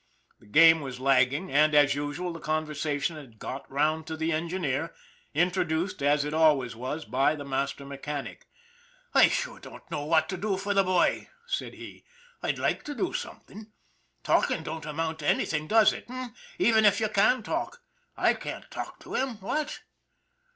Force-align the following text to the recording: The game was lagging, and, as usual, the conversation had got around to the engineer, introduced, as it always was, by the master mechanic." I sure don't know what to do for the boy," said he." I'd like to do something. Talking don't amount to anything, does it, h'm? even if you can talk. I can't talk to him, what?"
The 0.39 0.47
game 0.47 0.81
was 0.81 0.99
lagging, 0.99 1.51
and, 1.51 1.75
as 1.75 1.93
usual, 1.93 2.33
the 2.33 2.39
conversation 2.39 3.17
had 3.17 3.37
got 3.37 3.67
around 3.69 4.07
to 4.07 4.17
the 4.17 4.31
engineer, 4.31 4.95
introduced, 5.35 6.01
as 6.01 6.25
it 6.25 6.33
always 6.33 6.75
was, 6.75 7.05
by 7.05 7.35
the 7.35 7.45
master 7.45 7.85
mechanic." 7.85 8.47
I 9.13 9.27
sure 9.27 9.59
don't 9.59 9.91
know 9.91 10.03
what 10.03 10.27
to 10.29 10.37
do 10.37 10.57
for 10.57 10.73
the 10.73 10.83
boy," 10.83 11.29
said 11.45 11.75
he." 11.75 12.03
I'd 12.41 12.57
like 12.57 12.83
to 12.85 12.95
do 12.95 13.13
something. 13.13 13.73
Talking 14.23 14.63
don't 14.63 14.87
amount 14.87 15.19
to 15.19 15.27
anything, 15.27 15.67
does 15.67 15.93
it, 15.93 16.05
h'm? 16.09 16.33
even 16.57 16.83
if 16.83 16.99
you 16.99 17.07
can 17.07 17.43
talk. 17.43 17.83
I 18.17 18.33
can't 18.33 18.71
talk 18.71 18.99
to 19.01 19.13
him, 19.13 19.39
what?" 19.39 19.81